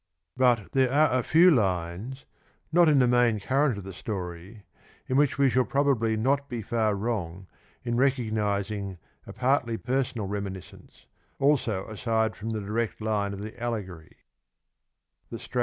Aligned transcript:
But 0.35 0.71
there 0.71 0.91
are 0.91 1.13
a 1.13 1.21
few 1.21 1.51
lines, 1.51 2.25
not 2.71 2.89
in 2.89 2.97
the 2.97 3.07
main 3.07 3.39
current 3.39 3.77
of 3.77 3.83
the 3.83 3.93
story, 3.93 4.63
in 5.05 5.15
which 5.15 5.37
we 5.37 5.47
shall 5.47 5.63
probably 5.63 6.17
not 6.17 6.49
be 6.49 6.63
12 6.63 6.63
lunibs 6.63 6.69
far 6.69 6.95
wrong 6.95 7.47
in 7.83 7.97
recognising 7.97 8.97
a 9.27 9.31
partly 9.33 9.77
personal 9.77 10.25
reminiscence, 10.25 11.05
Tho^^trayea 11.39 11.43
also 11.45 11.87
aside 11.87 12.35
from 12.35 12.49
the 12.49 12.61
direct 12.61 12.99
line 12.99 13.31
of 13.31 13.41
the 13.41 13.61
allegory. 13.61 14.15